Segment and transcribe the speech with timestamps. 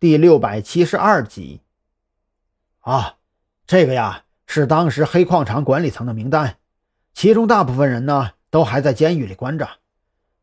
[0.00, 1.60] 第六百七十二集。
[2.78, 3.16] 啊，
[3.66, 6.56] 这个呀是当时黑矿场管理层的名单，
[7.12, 9.68] 其中大部分人呢都还在监狱里关着，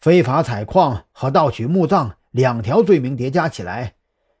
[0.00, 3.96] 非法采矿和盗取墓葬两条罪名叠加起来，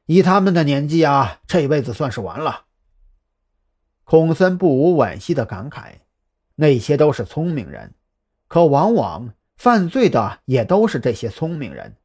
[0.06, 2.64] 以他们的年纪啊，这辈子算是完了。
[4.04, 5.96] 孔森不无惋惜的感慨，
[6.54, 7.92] 那些都是聪明人，
[8.48, 11.96] 可往往犯罪的也都是这些聪明人，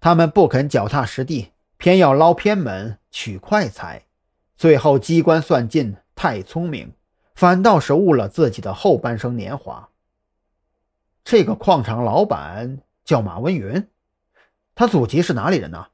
[0.00, 4.06] 他们不肯脚踏实地，偏要捞偏门取快财。
[4.54, 6.92] 最后机关算尽，太聪明，
[7.34, 9.88] 反倒是误了自己的后半生年华。
[11.24, 13.88] 这个矿场老板叫马文云，
[14.76, 15.88] 他祖籍是哪里人呢？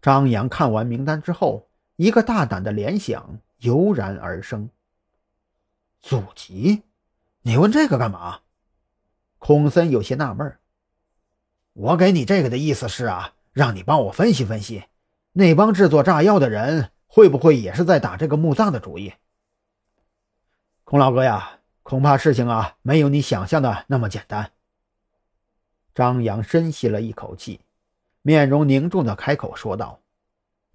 [0.00, 4.70] 张扬看完名单之后，一个大胆的联想油然而生。
[6.00, 6.84] 祖籍？
[7.42, 8.40] 你问这个干嘛？
[9.36, 10.56] 孔森有些纳闷。
[11.74, 14.84] 我给你这个的意思是啊，让你帮我分析分析，
[15.32, 16.92] 那帮制作炸药的人。
[17.10, 19.14] 会不会也是在打这个墓葬的主意？
[20.84, 24.52] 孔老哥呀，恐怕事情啊没有你想象的那么简单。
[25.94, 27.62] 张扬深吸了一口气，
[28.20, 30.00] 面容凝重的开口说道：“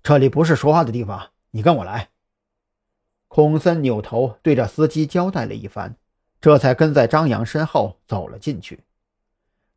[0.01, 2.09] 这里不是说话的地方，你跟我来。”
[3.29, 5.95] 孔森扭头对着司机交代了一番，
[6.41, 8.83] 这才跟在张扬身后走了进去。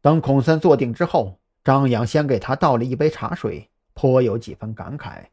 [0.01, 5.25] 等孔森坐定之后，张扬先给他倒了一杯茶水，颇有几分感慨。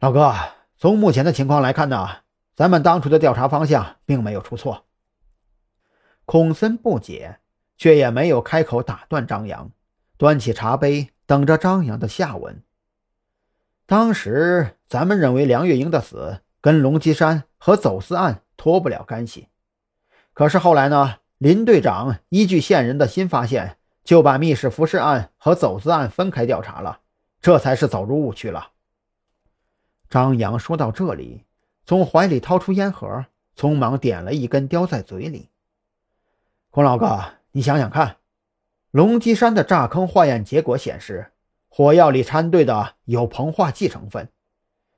[0.00, 0.34] 老哥，
[0.76, 2.08] 从目前的情况来看呢，
[2.56, 4.86] 咱们当初的调查方向并没有出错。
[6.24, 7.38] 孔森不解，
[7.76, 9.70] 却也没有开口打断张扬，
[10.16, 12.60] 端起茶杯等着张扬的下文。
[13.86, 19.46] 当时咱们认为梁月英的死跟龙脊山和走私案脱不了干系，
[20.32, 23.76] 可是后来呢，林队长依据线人的新发现，
[24.10, 26.98] 就把密室服尸案和走私案分开调查了，
[27.40, 28.72] 这才是走入误区了。
[30.08, 31.44] 张扬说到这里，
[31.86, 35.48] 从怀里掏出烟盒，匆忙点了一根，叼在嘴里。
[36.70, 37.22] 孔老哥，
[37.52, 38.16] 你想想看，
[38.90, 41.30] 龙脊山的炸坑化验结果显示，
[41.68, 44.28] 火药里掺兑的有硼化剂成分，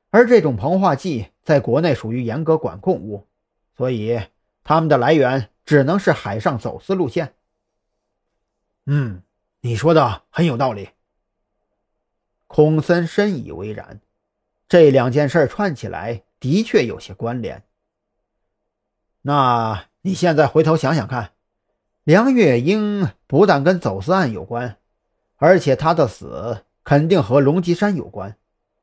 [0.09, 3.27] 而这种硼化剂在国内属于严格管控物，
[3.77, 4.19] 所以
[4.65, 7.35] 它们的来源只能是海上走私路线。
[8.87, 9.23] 嗯，
[9.61, 10.91] 你说的很有道理。
[12.47, 14.01] 孔森深以为然。
[14.69, 17.63] 这两件事串起来的确有些关联。
[19.21, 21.33] 那你现在回头想想看，
[22.05, 24.79] 梁月英不但跟走私案有关，
[25.37, 28.37] 而且她的死肯定和龙脊山有关。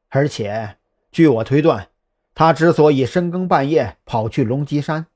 [0.09, 0.77] 而且
[1.11, 1.89] 据我推断，
[2.35, 5.07] 她之所以深更半夜跑去龙脊山，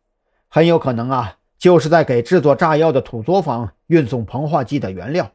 [0.47, 5.31] 很有可能啊，就是在给制作炸药的土作坊运送膨化剂的原料。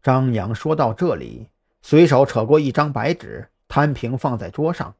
[0.00, 1.48] 张扬说到这里，
[1.82, 3.48] 随手扯过一张白纸。
[3.66, 4.94] 摊平放在桌上，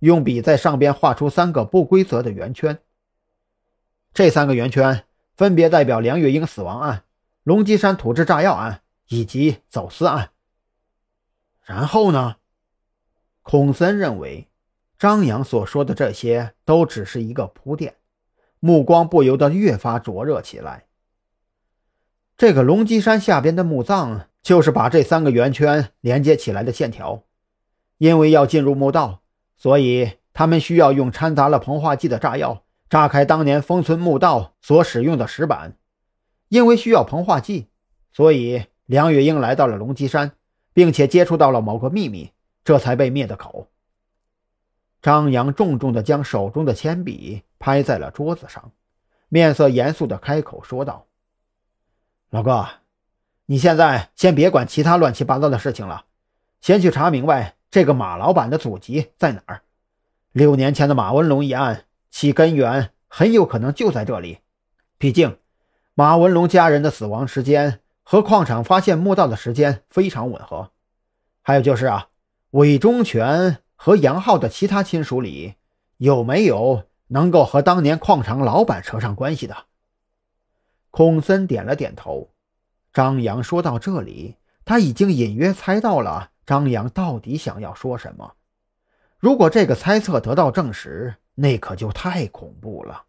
[0.00, 2.78] 用笔在上边画出三个不规则的圆圈。
[4.12, 7.04] 这三个圆圈分别代表梁月英死亡案、
[7.42, 10.32] 龙脊山土制炸药案以及走私案。
[11.62, 12.36] 然后呢？
[13.40, 14.50] 孔森认为，
[14.98, 17.94] 张扬所说的这些都只是一个铺垫，
[18.60, 20.84] 目光不由得越发灼热起来。
[22.36, 27.24] 这个龙脊山下边的墓葬，就是把这三个圆圈连接起来的线条。
[27.98, 29.20] 因为要进入墓道，
[29.56, 35.76] 所以他们需要用掺杂了膨化剂的炸药炸开当年封存墓道所使用的石板。
[36.48, 37.68] 因为需要膨化剂，
[38.10, 40.32] 所以梁月英来到了龙脊山，
[40.72, 42.32] 并且接触到了某个秘密，
[42.64, 43.68] 这才被灭的口。
[45.02, 48.72] 张扬重重地将手中的铅笔拍在了桌子上，
[49.28, 51.06] 面色严肃地开口说道
[52.30, 52.66] ：“老哥，
[53.46, 56.06] 你现在先别管其他乱七八糟的事情了，
[56.60, 59.62] 先去查明白。”这个马老板的祖籍在哪儿？
[60.32, 64.38] 六年前的马文龙一案，其根源很有可能就在这里。
[64.98, 65.38] 毕竟，
[65.94, 70.72] 马文龙家人的死亡时间和矿场发现墓道的时间非常吻合。
[71.42, 72.08] 还有就是啊，
[72.50, 75.54] 韦忠全和杨浩的其他亲属里，
[75.98, 76.82] 有没有
[77.12, 79.56] 能够和当年矿场老板扯上关系的？
[80.90, 82.30] 孔森点了点头。
[82.92, 86.30] 张扬说到这里，他已经隐约猜到了。
[86.46, 88.34] 张扬到底想要说什么？
[89.18, 93.04] 如果这个猜测得到证实，那可就太恐怖了。